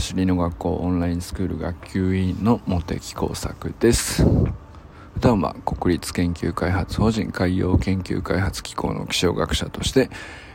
[0.00, 4.24] 走りの学校オンラインスクール学級委員の茂木耕作です。
[4.24, 10.08] 普段は国立研究開発法人海洋研究開発機構の気象学者として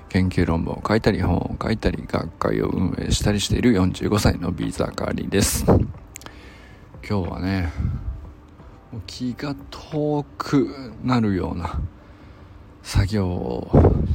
[0.10, 5.64] 研究論文を書いたり本を書いたり学会を運営したりしている45歳のビザーカーリーです。
[5.68, 5.86] 今
[7.04, 7.72] 日はね
[9.06, 11.80] 気が遠くなるような
[12.82, 13.70] 作業を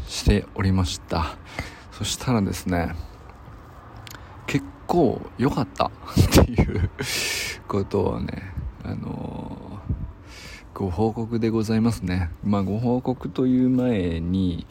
[0.09, 1.37] しておりました。
[1.93, 2.97] そしたらですね
[4.91, 5.91] 構良かったっ
[6.45, 6.91] ていう
[7.69, 12.31] ことをねあのー、ご報告でございますね。
[12.43, 14.67] まあご報告という前に、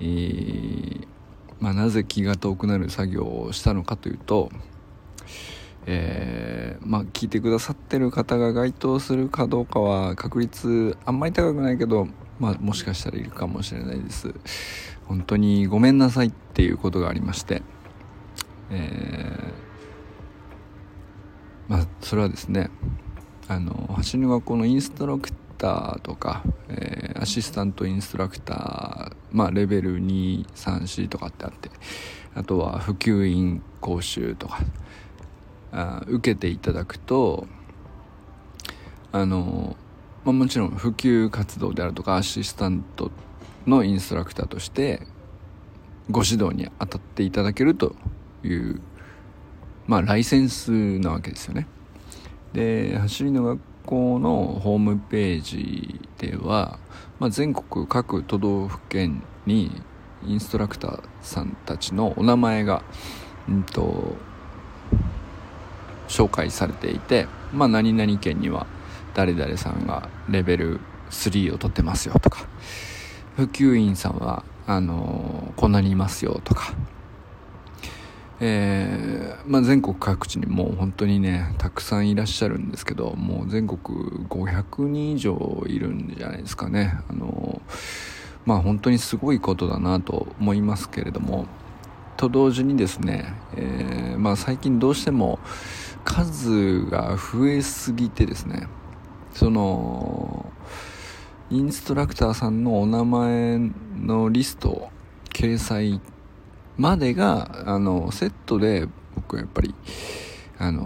[0.00, 1.06] えー、
[1.60, 4.50] まあ、なぜ気が遠くなる作業をしたのかというと
[5.86, 12.08] えー、まあ聞いてくださってる方が該当するかどうかは確率あんまり高くないけど
[12.40, 14.34] まあ、もしかしたらいるかもしれないです。
[15.04, 17.62] 本当にごめんなさいっていうことがありまして。
[18.72, 22.70] えー、まあそれはですね
[23.48, 31.70] あの走りの学校のインストラクターとか、えー、アシスタントインストラクターまあレベル234とかってあって
[32.34, 34.60] あとは普及員講習とか
[35.70, 37.46] あ受けていただくと
[39.12, 39.76] あの
[40.24, 43.10] まあ、もちろん普及活動であるとかアシスタント
[43.66, 45.02] のインストラクターとして
[46.10, 47.94] ご指導に当たっていただけると
[48.44, 48.80] いう
[49.86, 51.66] まあライセンスなわけですよね。
[52.52, 56.78] で走りの学校のホームページでは、
[57.18, 59.82] まあ、全国各都道府県に
[60.26, 62.82] インストラクターさんたちのお名前が、
[63.48, 64.14] うんと、
[66.08, 68.66] 紹介されていて、まあ、何々県には
[69.14, 72.46] 誰々さんがレベル3を取ってますよとか
[73.36, 76.74] 普及員さんはあのー、こんなにいますよとか、
[78.44, 83.78] えー、まあ、全国各地にもう本当にねたくさんいらっしゃるんですけどもう全国
[84.28, 86.98] 500人以上いるんじゃないですかね。
[87.08, 87.62] あの、
[88.44, 91.46] まあ本当にすごいことだなと思いますけれども。
[92.16, 95.40] と同時にですね、えまあ、最近どうしても
[96.04, 98.68] 数が増えすぎてですね
[99.32, 100.52] その
[101.50, 103.58] インストラクターさんのお名前
[103.96, 104.90] のリストを
[105.30, 106.00] 掲載
[106.76, 109.74] までがあのセットで僕はやっぱり
[110.58, 110.84] あの、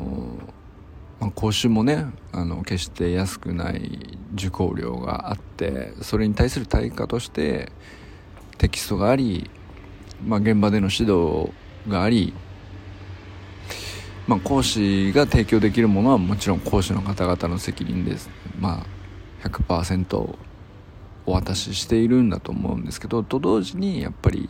[1.21, 7.71] まあ、講習もねあの決して安くない受講料があってそれに対する対価として
[8.59, 9.51] テキストがあり、
[10.27, 11.53] まあ、現場での指導
[11.89, 12.33] があり
[14.27, 18.29] まあ、講師が提供できるものはもちろん講師の方々の責任です。
[18.59, 18.85] ま
[19.45, 20.37] あ、100%
[21.27, 24.49] お渡ししているんだと思うんですけど、と同時にやっぱり、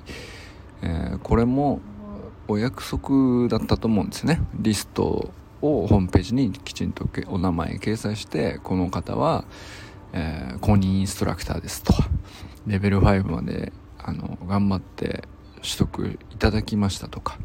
[0.87, 1.81] えー、これも
[2.47, 4.41] お約束だったと思うんですね。
[4.55, 9.45] リストをホームページにきちんとお名前掲載して、この方は、
[10.13, 11.93] えー、公認インストラクターですと。
[12.69, 15.25] レベル5まで、あの、頑張って
[15.57, 17.37] 取得いただきましたとか、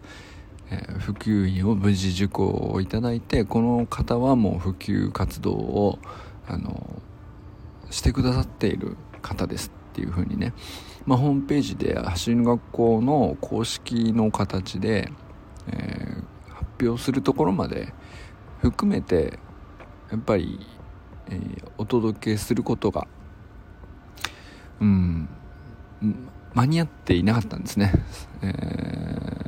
[0.70, 6.00] えー、普及員を無事受講をいただいてこの方はもう普及活動を
[6.48, 7.02] あの
[7.90, 10.54] してくださっている方ですっていう風にね、
[11.06, 15.12] まあ、ホームページで走りの学校の公式の形で、
[15.68, 17.94] えー、発表するところまで
[18.62, 19.40] 含めて
[20.12, 20.60] やっぱり、
[21.28, 23.08] えー、お届けすることが
[24.80, 25.30] うん
[26.54, 27.92] 間に合っていなかったんですね、
[28.42, 29.42] えー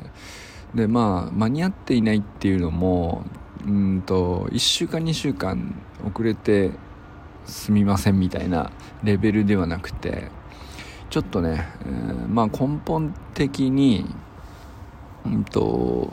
[0.75, 3.24] でまあ間に合っていないっていうのも
[3.66, 6.72] うんと1週間2週間遅れて
[7.46, 8.72] すみませんみたいな
[9.03, 10.30] レベルではなくて
[11.13, 14.03] ちょっとね、えー、まあ根本的に
[15.24, 16.12] うんと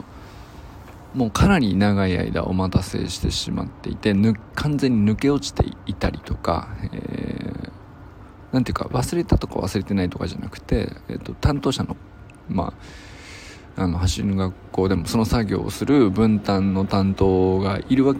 [1.15, 4.13] もうかなり長い間お待たせしてしまっていて
[4.53, 7.71] 完全に抜け落ちていたりとか、えー、
[8.51, 11.97] なんていうか忘れたとか忘れてないとかじゃなくて、えーと担当者の
[12.47, 12.71] ま
[13.75, 18.15] ああの走る学校でもその作業をする分担の担当がいるわ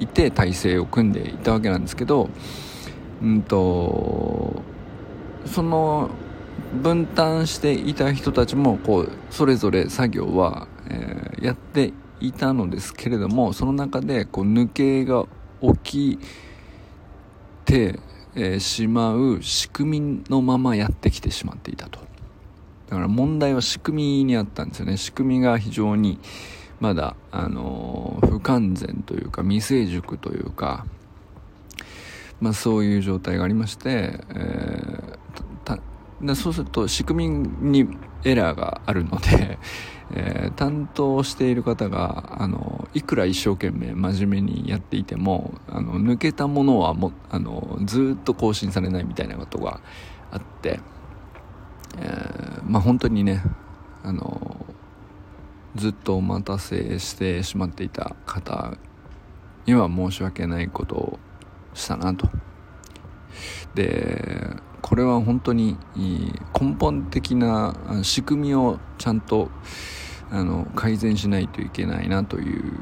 [0.00, 2.30] いて体制を組んでいたわけなんですけど
[3.22, 4.69] うんと
[5.46, 6.10] その
[6.82, 15.26] 分担していた人たちもこうそれぞれ作業は、えー、やっていたのですけれどもその中でこう抜けが
[15.82, 16.18] 起き
[17.64, 17.98] て、
[18.34, 22.00] え、しまう仕組みのままやってきてしまっていたと。
[22.88, 24.96] だから問題は仕組みにあったんですよね。
[24.96, 26.18] 仕組みが非常に
[26.80, 30.86] まだ、あのー、不完全というか未成熟というか、
[32.40, 35.09] まあそういう状態がありまして、えー、
[36.20, 37.48] でそうすると仕組み
[37.82, 37.88] に
[38.24, 39.58] エラーがあるので、
[40.12, 49.80] えー、担当している方があのいくら一生懸命真面目にやっていてもあの抜けたものはもあのずっと更新されないみたいなことが
[50.32, 50.80] あって、
[51.98, 53.42] えー、まあ本当にね
[54.02, 54.66] あの
[55.76, 58.76] ずっとお待たせしてしまっていた方
[59.66, 61.18] には申し訳ないことを
[61.72, 62.28] したなと。
[63.74, 69.50] でこれは本当に根本的な仕組みをちゃんと
[70.30, 72.72] あの改善しないといけないなという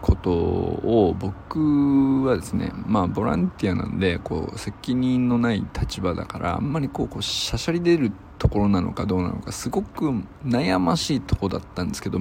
[0.00, 10.10] ことを僕はですねまあボランティアなんでこう責任のない立場だからあんまりこうこうしゃしゃり出るところなのかどうなのかすごく
[10.44, 12.20] 悩ましいとこだったんですけど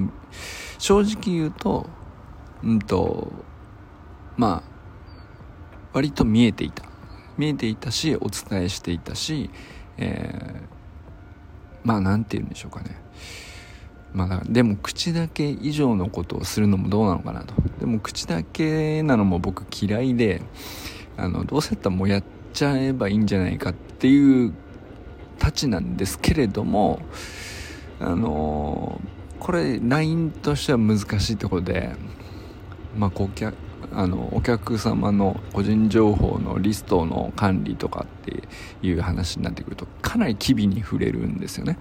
[0.79, 1.87] 正直言うと
[2.63, 3.31] うんと
[4.37, 4.75] まあ
[5.93, 6.94] 割と見えていた。
[7.37, 9.49] 見えていたしお伝えしていたし、
[9.97, 12.95] えー、まあ何て言うんでしょうかね。
[14.13, 17.53] まあ、でも口だけ以上のことをするのもどうなのかなと。
[17.81, 20.41] でも口だけなのも僕嫌いで
[21.17, 22.23] あのどうせやったらもうやっ
[22.53, 24.53] ちゃえばいいんじゃないかっていう
[25.37, 27.01] たちなんですけれども
[27.99, 29.01] あの
[29.39, 31.91] これ LINE としては難しいところで
[32.97, 33.55] まあ顧客
[33.93, 38.43] あのお客様の個人情報のリストの管理とかって
[38.81, 41.77] いう話になってくるとかなり機微に触れるんですよね。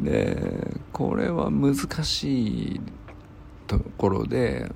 [0.00, 1.74] でこれは難
[2.04, 2.80] しい
[3.66, 4.70] ところで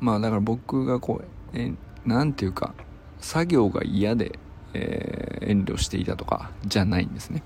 [0.00, 1.72] まあだから僕がこうえ
[2.04, 2.74] なんていうか
[3.20, 4.38] 作業が嫌で、
[4.74, 7.42] えー、遠慮していたとかじゃないんですね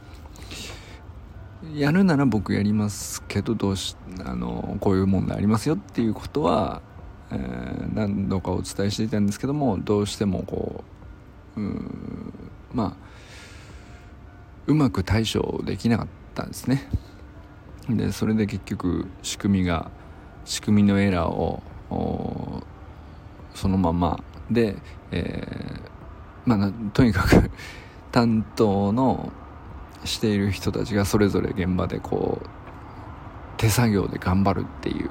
[1.75, 6.83] やるなら僕やりますけどどうしあのこういう問題ありますよっていうことは、
[7.31, 10.85] えー、何度かお伝えしていたんですけどもどうしてもこ
[11.57, 12.33] ううん
[12.73, 13.09] まあ
[14.67, 16.89] うまく対処できなかったんですね。
[17.89, 19.91] でそれで結局仕組みが
[20.45, 21.63] 仕組みのエラーを
[23.55, 24.23] そのまま。
[24.51, 24.77] で、
[25.11, 27.51] えー、まあとにかく
[28.13, 29.33] 担当の
[30.05, 32.49] している人たちがそれぞれ現場でこう
[33.59, 35.11] 手作業で頑張るっていう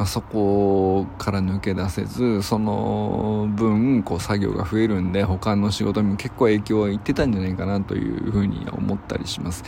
[0.00, 9.62] まあ、そこから抜け出せずその分こう作業が増えるんで他の仕事にも結構影響はいってたんじゃないかなというふうに思ったりします。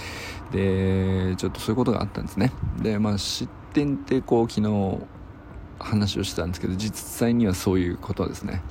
[0.51, 2.51] でちょっとそういうことがあったんですね。
[2.81, 5.01] でまあ失点ってこう昨日
[5.79, 8.63] 話をしたんですけど実際にはそういうことですね。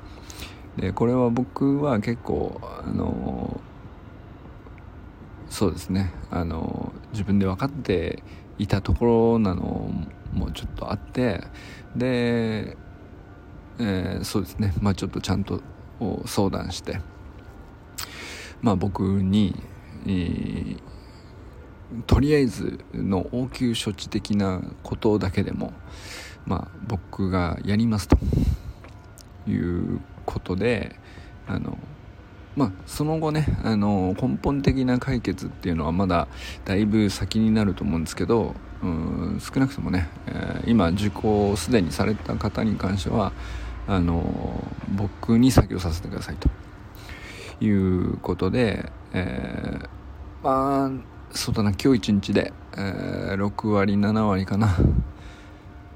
[0.77, 3.61] でこれは僕は結構あの
[5.47, 6.11] そうですね。
[6.31, 8.23] あの自分で分かって
[8.57, 9.91] いたところなの
[10.33, 11.43] もちょっとあって
[11.95, 12.77] で、
[13.79, 14.73] えー、そうですね。
[14.81, 15.61] まあちょっとちゃんと
[16.25, 16.99] 相談して。
[18.61, 19.55] まあ僕に、
[20.05, 20.79] えー、
[22.05, 25.73] とりあえずの応急処置的なことだけでも
[26.45, 28.17] まあ僕がやりますと
[29.47, 30.95] いうことで
[31.47, 31.77] あの
[32.55, 36.27] まあ、その後ねあの根本的な解決っていうのはまだ
[36.65, 43.31] だいぶ先になると思うんですけどうん少なくともね、えー、今受講をすでにされた方に関しては
[43.87, 46.49] あの僕に作業させてくださいと
[47.63, 50.91] いうことで、えー、まあ
[51.31, 54.75] そうだな今日一日で、えー、6割7割かな、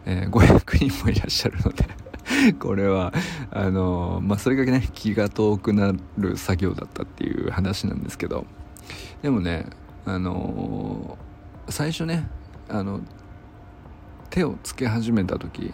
[0.06, 2.05] えー、500人もいらっしゃるので。
[2.60, 3.14] これは
[3.52, 8.46] あのまあそれがね気が遠くなる作業だったっていう話なんですけど。
[9.22, 9.66] でもね
[10.06, 11.18] あの
[11.70, 12.28] 最初ね
[12.70, 13.02] あの
[14.30, 15.74] 手をつけ始めた時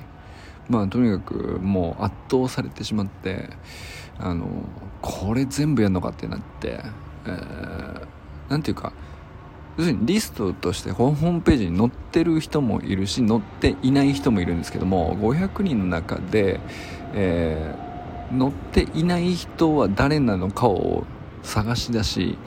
[0.69, 3.49] まあとにかくもう圧倒されてしまって
[4.19, 4.47] あの
[5.01, 6.79] これ全部やんのかってなって、
[7.25, 8.93] えー、ていうか
[9.77, 16.59] 要するにリストとしてホームページに載ってる人もいるし載っていない人もいるんですけども500人の中で、
[17.13, 21.05] えー、載っていない人は誰なのかを
[21.43, 22.37] 探し出し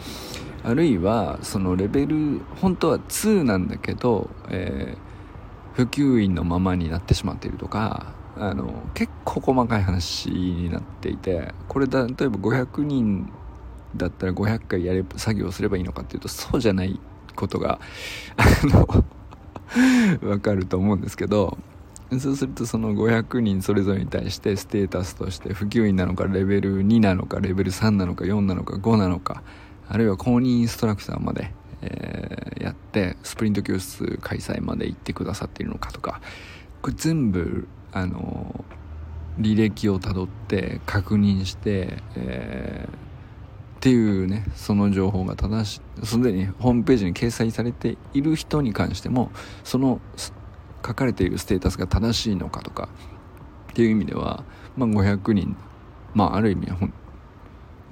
[0.63, 13.31] あるいはそのレベル本当は2なんだけど、えー、普及員のままになってしまっているとかあの結構細かい話になっていてこれだ例えば500人
[13.97, 16.99] だったら500回やれ作業すればいいのかっていうとそうじゃない
[17.35, 17.79] ことが
[18.37, 19.05] あの
[20.29, 21.59] わかると思うんですけど
[22.19, 29.43] そうするとその500人それぞれに対してステータスとして普及員なのかレベル2なのかレベル3なのか4なのか5なのか
[29.89, 36.21] あるいは公認インストラクターまで、えー、やってスプリント教室開催まで行ってくださっているのかとか
[36.83, 38.65] これ全部あの
[39.41, 43.04] 履歴をたどって確認して、えー、
[43.85, 49.31] っていうねその情報が正しすでにホームページに掲載されている人に関しても
[49.63, 52.89] その書かれているステータスが正しいのかとか
[53.73, 54.43] っていう意味では、
[54.75, 55.55] まあ、500人
[56.15, 56.69] まあある意味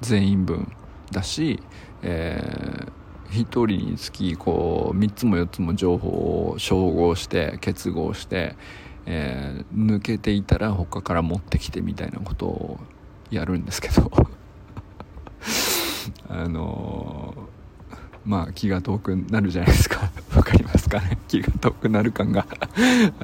[0.01, 0.73] 全員分
[1.11, 1.63] だし、
[2.01, 6.09] えー、1人につきこう3つも4つも情報
[6.53, 8.57] を照合して結合して、
[9.05, 12.81] えー、抜けていたら他から持ってきてみたいなことを
[13.31, 14.11] やるんですけど。
[16.29, 17.35] あの、
[18.25, 20.11] まあ気が遠くなるじゃないですか。
[20.37, 21.19] わかりますかね？
[21.29, 22.47] 気が遠くなる感が。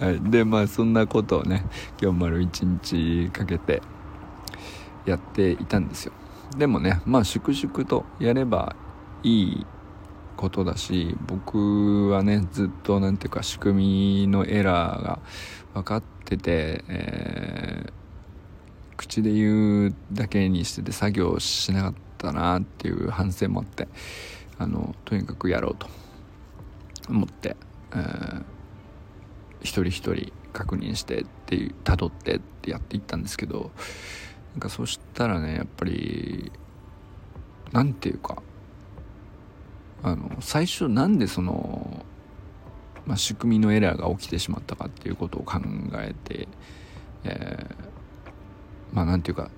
[0.01, 1.65] はい、でまあそんなことをね
[2.01, 3.83] 今日丸一日かけて
[5.07, 6.13] やっていたんですよ。
[6.57, 8.75] でもねまあ粛々とやれば
[9.23, 9.67] いい
[10.37, 15.19] ことだし僕はねずっと何ていうか仕組みのエラーが
[15.75, 17.93] 分かってて、えー、
[18.97, 22.08] 口で言うだけにしてて作業しなかった。
[22.33, 23.89] なっていう反省もあって
[24.59, 25.87] あのとにかくやろうと
[27.09, 27.57] 思って、
[27.93, 28.43] えー、
[29.63, 33.71] 一人一人確認してっていう辿ってってやっていったんですけど
[34.55, 36.51] なんかそしたらねやっぱり
[37.73, 38.43] 何て言うか
[40.03, 42.05] あの最初なんでその、
[43.07, 45.61] まあ、仕組みのエラーが起きてしまったかっていうことを考
[45.95, 46.49] えて、
[47.25, 49.53] えー、まあ何て言うか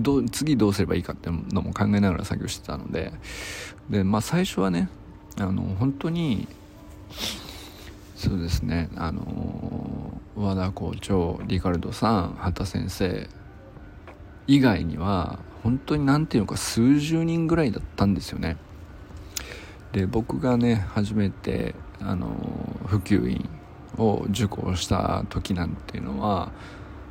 [0.00, 3.12] どう次どうすればいいかっていうのも考えながら作業してたので
[3.90, 4.88] で、まあ、最初はね
[5.38, 6.48] あの本当に
[8.16, 13.28] そうですねあの和田校長リカルドさん畑先生
[14.46, 18.56] 以外には本当に何ていうのか数十人ぐらいだったんですよね。
[19.92, 22.28] で僕がね初めてあの
[22.86, 23.48] 普及員
[23.96, 26.52] を受講した時なんていうのは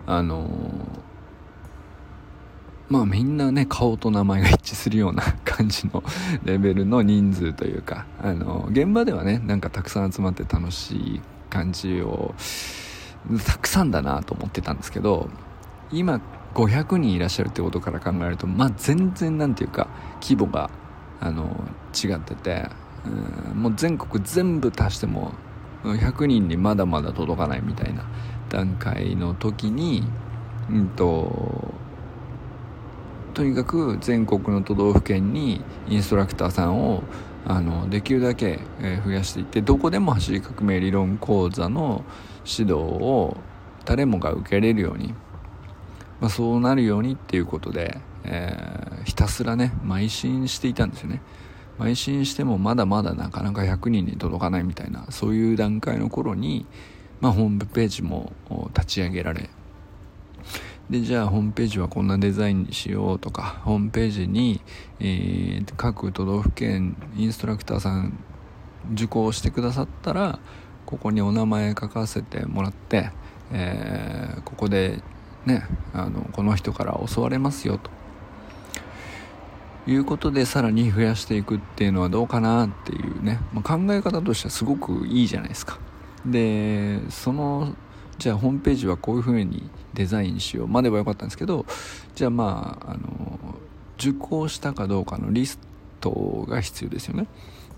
[0.06, 0.50] あの
[2.90, 6.04] まあみんなね顔と名前が一致するような感じの
[6.44, 12.34] レベルの人数というかあの現場ではねなんかたくさん集まって楽しい感じを
[13.46, 15.30] たくさんだなと思ってたんですけど
[15.92, 16.22] 今
[16.54, 19.88] 500人いらっしゃるってことから考えるとまあ全然なんていうか
[20.22, 20.70] 規模が
[21.20, 21.64] あの
[21.94, 22.70] 違ってて
[23.54, 25.34] もう全国全部足しても
[25.84, 28.06] 100人にまだまだ届かないみたいな
[28.50, 30.04] 段階の時に
[30.70, 31.74] うんと
[33.38, 37.04] とにかく全国の都道府県にインストラクターさんを
[37.46, 38.60] あのできるだけ
[39.06, 42.04] 増やしていってどこでも走り革命理論講座の
[42.46, 43.38] 指導を
[43.86, 45.14] 誰もが受けれるように
[46.20, 51.22] まあ、そうなるようにっていうことで、えー、ひたすらね邁進していたんですよね。
[51.78, 56.66] 邁進してもまだまだなかなか100人に届かないみたいなそういう段階の頃に、
[57.22, 58.34] まあ、ホームページも
[58.74, 59.48] 立ち上げられ
[60.90, 64.62] でじゃあホームページはこんなデザインにしようとかホームページに、
[65.00, 68.18] えー、各都道府県インストラクターさん
[68.94, 70.40] 受講してくださったら
[70.86, 73.12] ここにお名前書かせてもらって、
[73.52, 75.02] えー、ここで
[75.46, 77.92] ねあのこの人から教われますよと。
[79.90, 85.80] いうことでさらに増やしていくっていうのはどうかなっていうね、まあ、考え方としてはすごくいいじゃないですか。
[86.26, 87.74] でその
[88.18, 90.68] じゃあホームページはこういう風にデザインしよう。
[90.68, 91.66] までは良かったんですけど
[92.16, 93.40] じゃあまああの
[93.98, 95.60] 受講したかどうかのリス
[96.00, 97.28] トが必要ですよね。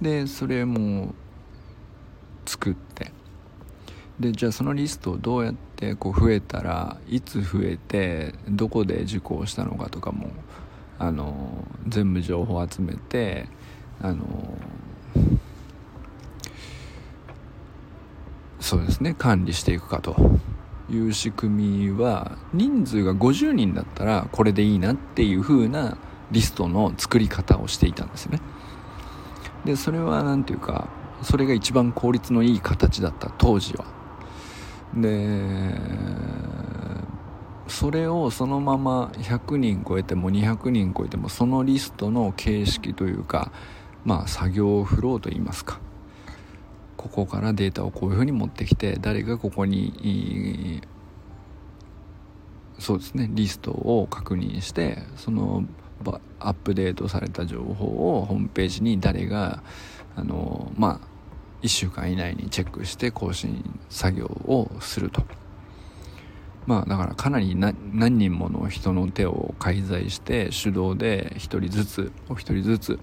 [0.02, 1.14] でそれも
[2.46, 3.12] 作って。
[4.20, 10.30] でじゃあそのリストをどうやってこう増えたらいつ増えてどこで受講したのかとかも
[10.98, 13.48] あの全部情報を集めて
[14.02, 14.26] あの
[18.70, 19.16] そうですね。
[19.18, 20.16] 管理していくかと
[20.92, 25.98] いう仕組みは人数が50人だったらこれでいいなっていう風な
[26.30, 28.40] リストの作り方をしていたんですね。
[29.66, 30.88] でそれは何ていうか
[31.24, 33.86] それが一番効率のいい形だった当時は。
[34.94, 35.76] で
[37.66, 43.52] それをそのまま100人超えても200人超えてもそのリストの形式というか
[44.06, 45.80] まあ作業フローといいますか。
[47.00, 50.82] ここからデータをこういうふうに持ってきて誰がここに
[52.78, 55.64] そうですねリストを確認してその
[56.40, 59.64] アップデートされた情報をホームページに誰が
[60.18, 61.08] あのまあ
[61.62, 65.24] 1週間以内にチェックして更新作業をすると。
[66.66, 73.00] まあだからかなり何人もの人の手を介在して手動で1人ずつお一人ずつ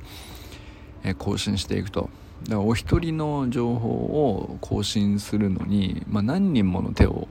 [1.19, 2.11] 更新していくと。
[2.45, 7.29] だからお一人の情報を更新するのに、まあ、何人もの手を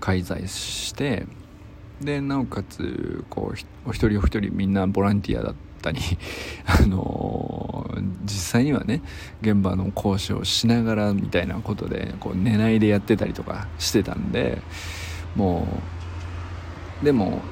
[0.00, 1.26] 介在して
[2.00, 6.00] でなおかつこうお一人お一人みんなボランティアだったり
[6.66, 9.02] あのー、実際にはね
[9.40, 14.60] 現場の講師をしながらみたいなことでこう寝ないでやってたりとかしてたんで
[15.36, 15.66] も
[17.02, 17.42] うでも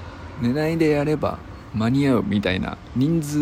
[0.40, 1.38] 寝ないでやれば
[1.74, 3.38] 間に合うみたいな人数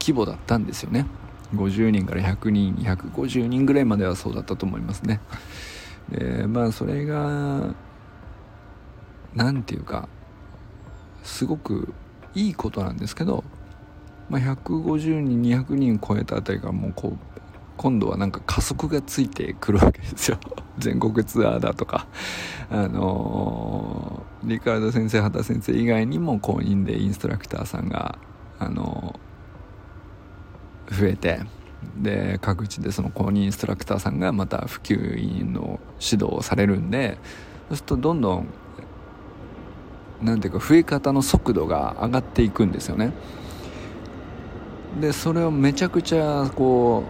[0.00, 1.06] 規模だったんですよね。
[1.54, 5.20] 50人から100人150人ぐらいまではそうだったと思いますね。
[6.10, 7.74] でまあそれが
[9.34, 10.08] 何て言うか
[11.22, 11.92] すごく
[12.34, 13.44] いいことなんですけど、
[14.28, 17.18] まあ、150人200人超えたあたりがもうこう
[17.76, 20.38] 今度はなんか加速がついてくるわけですよ。
[20.78, 22.06] 全国ツアーだとか。
[22.70, 28.18] あのー、リカード先生畑先生以外にも公認でインストラクターさんが
[28.58, 29.29] あのー、
[30.90, 31.40] 増えて
[31.96, 37.18] で各地でその公認インストラクターさんがまた普及員の指導をされるんで
[37.68, 38.46] そうするとどんどん
[40.22, 43.12] 何ていうか増え方の速度が上がっていくんですよね。
[45.00, 47.04] でそれをめちゃくちゃこ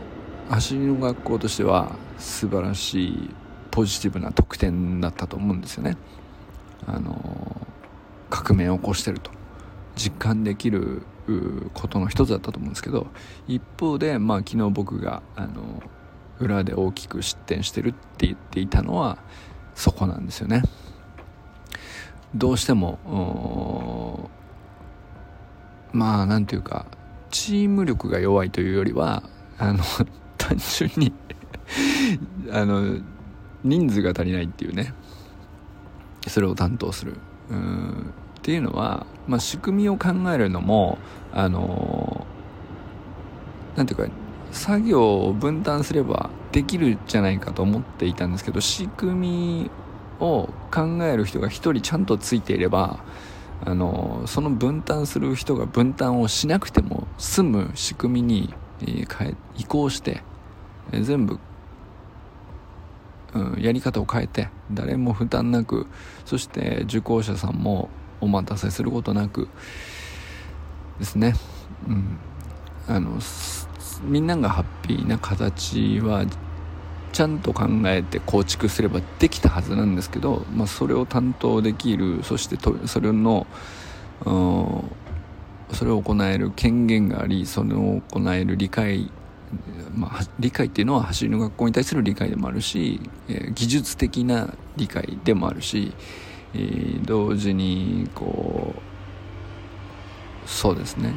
[0.49, 3.31] う走りの学校としては素晴らしい
[3.71, 5.97] ポジティブな得点だったと思うんですよね。
[6.87, 7.67] あの
[8.29, 9.31] 革命を起こしてると。
[9.97, 11.03] 実感できる
[11.75, 13.07] ことの一つだったと思うんですけど
[13.47, 15.83] 一方で、まあ、昨日僕があの
[16.39, 19.19] 裏で大きく失点してるって言っていたのは
[19.75, 20.63] そこなんですよね。
[22.35, 24.31] どうしても
[25.93, 26.87] まあなんていうか
[27.31, 29.23] チーム力が弱いというよりは
[29.59, 29.83] あの
[30.39, 31.13] 単純に
[32.53, 32.99] あの
[33.63, 34.95] 人数が足りないっていうね
[36.27, 37.19] それを担当する。
[38.41, 40.97] っていうのは、まあ、仕組みを考えるのも
[41.31, 42.27] あの
[43.77, 44.11] なんていうか
[44.51, 49.71] 作業を分担すればできるじゃないかと思っていたんですけど仕組み
[50.21, 53.05] を考える人が一人ちゃんとついていれば
[53.63, 60.23] あのその分担する人が分担をしなくても済む仕組みに、え変え移行して、
[60.93, 61.39] え全部、
[63.35, 65.87] うん、やり方を変えて誰も負担なく
[66.25, 69.49] そして受講者さんもお待たせすることなく
[70.99, 71.35] ですね、
[71.89, 72.19] うん、
[72.89, 73.19] あの
[74.05, 76.25] みんながハッピーな形は
[77.13, 83.47] ちゃんと考えて構築すればできたはずなんですけど、まあ、それを担当できるそしてとそれの
[84.25, 89.11] それを行える権限がありそれを行える理解
[89.95, 95.93] まあ、理解っていうのは走りの学校に対する理解でもあるし、え、技術的な理解でもあるし、
[97.05, 101.15] 同時にこうそうですね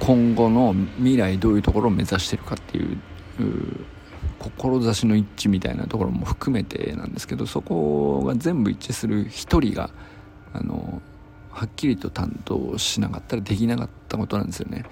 [0.00, 2.98] 今後の未来どういうところを目指してるかっていう
[4.38, 9.90] 志の一致みたいなところも含めてなんですけどそこが全部一致する一人が
[10.52, 11.02] あの
[11.50, 14.84] はっきりと担当しなかったらできなかったことなんですよね。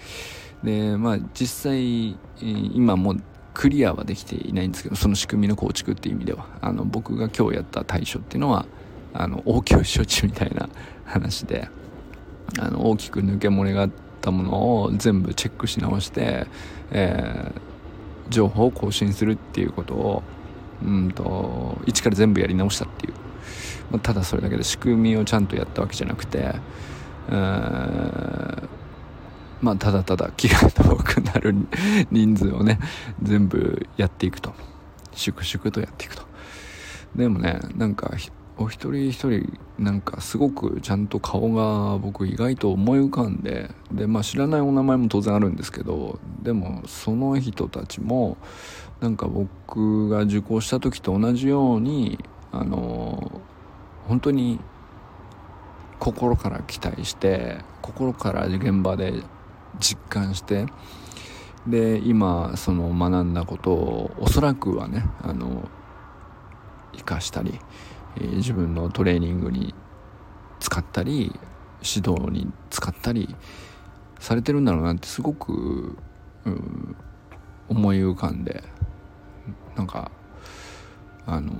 [0.62, 3.16] でまあ実際今も
[3.54, 8.66] クリアはできていないんですけどその仕組みの構築っていう意味ではあの僕が今日やった対処っていうのは
[9.14, 10.68] あの応急処置みたいな
[11.04, 11.68] 話で
[12.58, 13.90] あの大きく抜け漏れがあっ
[14.20, 16.46] たものを全部チェックし直して、
[16.90, 17.68] えー
[18.30, 20.22] 情報を更新するっていうことを
[20.84, 23.14] うんと一から全部やり直したっていう、
[23.90, 26.54] まあ、ただそれだけで仕組みをちゃんとやったわけじゃなくて
[29.60, 31.54] まあただただ気が遠くなる
[32.10, 32.78] 人数をね
[33.22, 34.54] 全部やっていくと。
[35.14, 36.22] 粛々とやっていくと。
[37.16, 38.12] でもねなんか
[38.60, 48.36] お一人一人なんかすごくちゃんと顔が僕意外と思い浮かんででまあ知らないお名前も当然あるんですけどでもその人たちも
[49.00, 52.18] なんか僕が受講した時と同じように
[52.50, 53.40] あの
[54.08, 54.58] 本当に
[56.00, 59.22] 心から期待して心から現場で
[59.78, 60.66] 実感して
[61.66, 65.68] で今その学んだことをおそらくはねあの
[66.96, 67.60] 生かしたり
[68.20, 69.74] えー、自分のトレーニングに
[70.60, 71.32] 使ったり
[71.82, 73.34] 指導に使ったり
[74.18, 75.96] されてるんだろうなってすごく、
[76.44, 76.96] うん、
[77.68, 78.64] 思い浮かんで
[79.76, 80.10] なんか
[81.24, 81.54] あのー、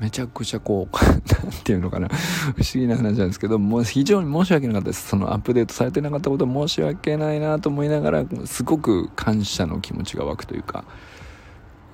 [0.00, 1.28] めちゃくちゃこう 何て
[1.66, 2.14] 言うのかな不
[2.62, 5.08] 思議な話なんですけどもう非常に申し訳なかったです。
[5.08, 10.84] そのアップデートされてなかったこと申し訳ないなと思いながらすごく感謝の気持ちが湧くというか、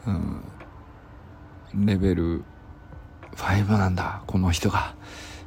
[0.06, 0.44] うん、
[1.74, 2.44] レベル
[3.36, 4.94] 5なんだ、この人が。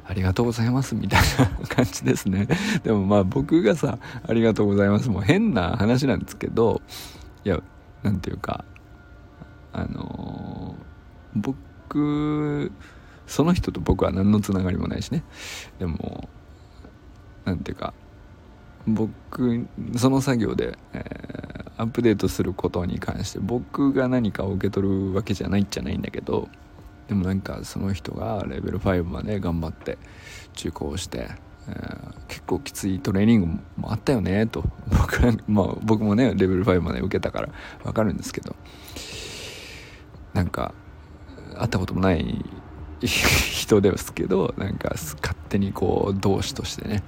[0.06, 1.22] ありがとうございます、みたい
[1.60, 2.46] な感じですね。
[2.84, 6.82] でもまあ僕がさ、ありがとうございますもう変な話なんですけど、
[7.44, 7.62] いや、
[8.02, 8.64] なんていうか、
[9.72, 12.70] あのー、僕
[13.26, 15.24] その人と僕は何のつながりもないしね
[15.80, 16.28] でも
[17.44, 17.92] 何ていうか
[18.86, 19.66] 僕
[19.96, 26.48] その作業で、えー、アップデートすることに関して僕が何かを受け取るわけじゃないっちゃないんだけど
[27.08, 29.98] でもなんかその人がレベル5まで頑張って
[30.54, 31.28] 中高して、
[31.68, 34.64] えー、結構きついトレーニングもあったよねと。
[34.88, 37.48] 僕まあ、僕もねレベル5まで受けたから
[37.82, 38.56] 分かるんですけど。
[40.34, 40.74] なんか
[41.56, 42.44] 会ったこともない
[43.00, 47.02] 人ですけどなんか勝手にこう同志としてね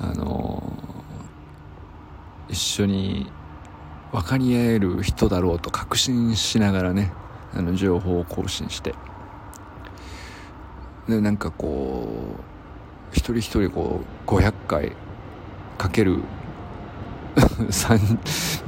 [0.00, 3.30] あのー、一緒に
[4.12, 7.12] 分かり合える人だろうと確信しながらね
[7.54, 8.94] あの情報を更新して。
[11.08, 14.92] でなんかこう一人一人こう500回
[15.78, 16.20] かける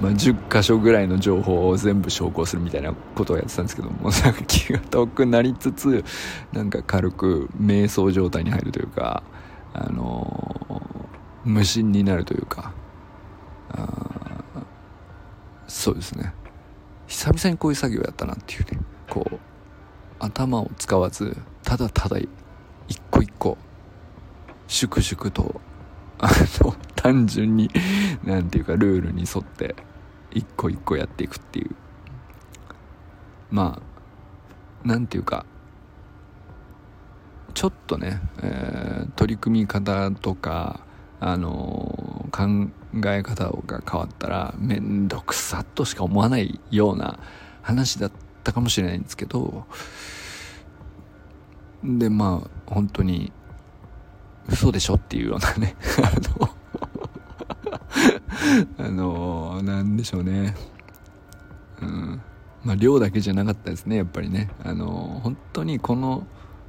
[0.00, 6.04] まあ、10箇所ぐらいの情報を全部証拠するみたいなことをやってたんですけどもなんか気が遠くなりつつ
[6.52, 9.24] なんか軽く瞑想状態に入るというか
[9.74, 12.72] あのー、無心になるというか
[15.72, 16.32] そうですね。
[17.12, 18.80] 久々にこういう作業やったなっていうね。
[19.10, 19.38] こう
[20.18, 22.16] 頭を使わずただただ
[22.88, 23.58] 一個一個
[24.66, 25.60] 粛々と
[26.18, 26.30] あ
[26.64, 27.70] の 単純に
[28.24, 29.76] 何ていうかルールに沿って
[30.30, 31.76] 一個一個やっていくっていう。
[33.50, 33.82] まあ
[34.82, 35.44] 何ていうか
[37.52, 40.80] ちょっとね、えー、取り組み方とか
[41.20, 47.18] あのー、考考え方が変わったら面倒くさっとしか思わないような
[47.62, 48.12] 話だっ
[48.44, 49.64] たかもしれないんですけど
[51.82, 53.32] でまあ本当に
[54.48, 55.76] 嘘でしょっていうようなね
[58.78, 60.54] あのあなんでしょうね。
[61.80, 62.20] うん。
[62.64, 64.50] まあ量だけじゃなかったですねやっぱりね。
[64.64, 66.26] あの本当にこの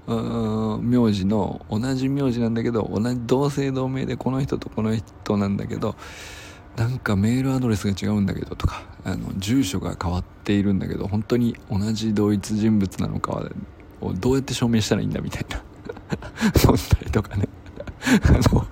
[0.08, 5.96] 名字の同じ名字なんだけど同じ同姓同名でこの人とこの人なんだけど
[6.76, 13.50] なんかメールアドレスが違うんだけどとかあの住所が変わっているんだけど本当に同じ同一人物なのか
[14.02, 15.63] をどうやって証明したらいいんだみたいな。
[16.56, 17.48] そんなりとかね。
[18.24, 18.68] あの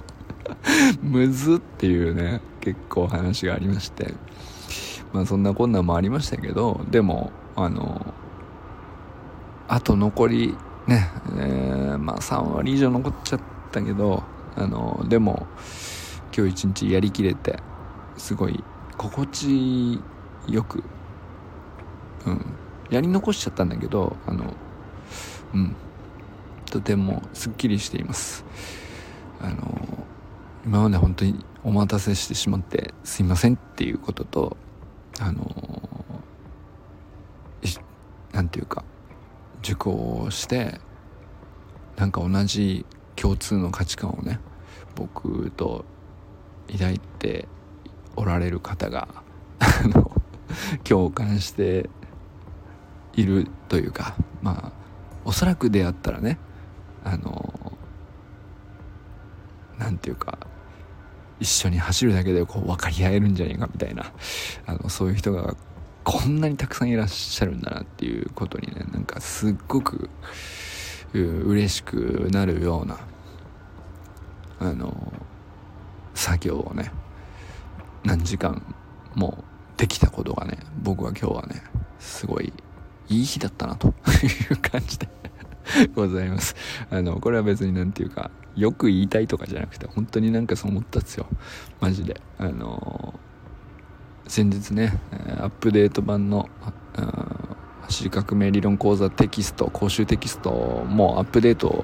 [1.02, 4.14] むずっていうね結構話がありまして。
[5.14, 8.14] まあそんな困難もありましたけどでもあの
[9.68, 10.56] あと残り
[10.88, 13.40] ね、えー、まあ3割以上残っちゃっ
[13.72, 14.24] たけど
[14.56, 15.48] あのでも
[16.36, 17.60] 今日一日やりきれて
[18.18, 18.64] すごい
[18.98, 20.00] 心地
[20.48, 20.84] よく
[22.26, 22.46] うん
[22.90, 24.54] やり残しちゃったんだけどあの
[25.54, 25.76] うん
[26.70, 28.46] とてもすっきりしています。
[29.42, 30.06] あの
[30.66, 34.58] 今まで本当にお待たせしてしまってすいませんっていうことと
[35.20, 35.82] あの
[38.32, 38.84] 何て言うか
[39.62, 40.80] 受講をして
[41.98, 44.40] なんか同じ共通の価値観をね
[44.96, 45.86] 僕と
[46.72, 47.48] 抱いて
[48.16, 49.08] おられる方が
[50.84, 51.90] 共感して
[53.14, 54.72] いるというかまあ
[55.26, 56.38] おそらく出会ったらね
[57.04, 57.74] あの
[59.78, 60.38] 何て言うか
[61.40, 64.12] 一緒に走るだけでこう分かり合えるんじゃねえかみたいな
[64.66, 65.56] あのそういう人が
[66.04, 70.10] こんなにたくさんいらっしゃるんだなっていうことにねなんかすっごく
[71.14, 73.00] 嬉しくなるような
[74.60, 75.14] あの
[76.14, 76.92] 作業をね
[78.04, 78.76] 何時間
[79.16, 79.44] も
[79.78, 81.64] できたことがね僕は今日はね
[82.00, 82.54] すごい
[83.10, 83.90] いい日だったなと
[84.24, 85.10] いう感じで
[85.96, 86.56] ございます。
[86.90, 91.28] あのこれは別に何て言うかよく言いたいとかじゃなくて本当になんかそう思ったんですよ。
[91.80, 92.20] マジで。
[92.38, 93.20] あの
[94.32, 94.98] 先日ね
[95.42, 96.48] アップデート版の
[97.82, 101.84] 走り革命理論講座テキスト講習テキストもアップデート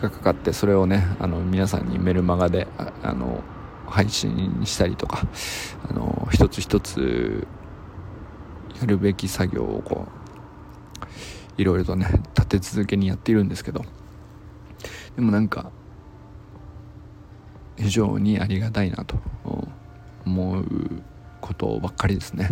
[0.00, 2.68] がかかってそれをねあの皆さんにメルマガで
[3.02, 3.42] あの
[3.86, 5.26] 配信したりとか
[5.86, 7.46] あの一つ一つ
[8.80, 10.08] やるべき作業をこ
[11.58, 13.84] ういろいろとね立て続けにやっているんですけど
[15.16, 15.70] でもなんか
[17.76, 19.16] 非常にありがたいなと
[20.24, 21.02] 思う
[21.48, 22.50] ことばっかりですね。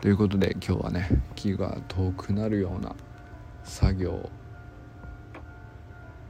[0.00, 2.96] ということで今日はね気が遠くなるような
[3.62, 4.28] 作業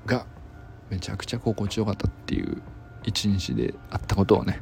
[0.05, 0.27] が
[0.91, 2.61] めちゃくちゃ心地よかったっていう
[3.03, 4.61] 一日であったことをね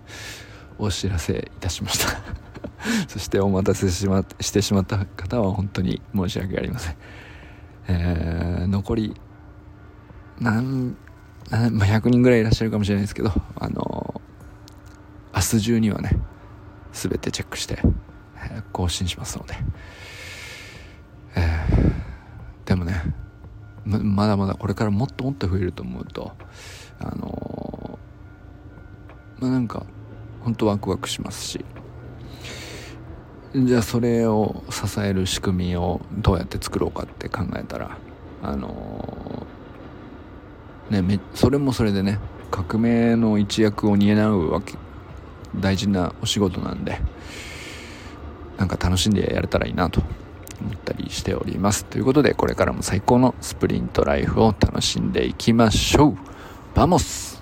[0.79, 2.20] お知らせいたしました。
[3.09, 6.97] そしてお待たせし,、ま、してしまった方は本当に申し訳ありません。
[7.88, 9.20] えー、残り
[10.40, 10.97] 何
[11.51, 14.20] まあ、100人ぐらいいらっしゃるかもしれないですけどあの
[15.35, 16.16] 明日中にはね
[16.94, 17.78] 全てチェックして、
[18.72, 19.54] 更新しますので、
[21.37, 23.02] えー、でもね
[23.85, 26.33] まだまだこれからもっともっと増えると思うと
[27.00, 27.98] あの
[29.38, 29.85] まあなんか
[30.40, 31.64] 本当ワクワクしますし。
[33.57, 37.96] じゃあそれを支える仕組みをどうやって作ろうかって考えたら
[38.42, 39.46] あの
[40.90, 42.18] ねめそれもそれでね
[42.50, 44.74] 革命の一役を担うわけ
[45.61, 47.01] 大事なお仕事なんで
[48.59, 50.01] なんか楽しんでやれたらいいなと
[50.61, 51.85] 思ったりしております。
[51.85, 56.17] ということでこれからも最高のスプリントライフを楽しんでいきましょう。
[56.75, 57.34] Vamos!